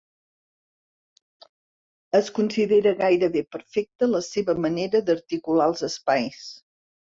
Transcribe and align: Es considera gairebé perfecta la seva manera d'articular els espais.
Es 2.21 2.31
considera 2.39 2.95
gairebé 3.03 3.45
perfecta 3.57 4.11
la 4.15 4.23
seva 4.31 4.59
manera 4.67 5.05
d'articular 5.11 5.71
els 5.75 5.89
espais. 5.93 6.45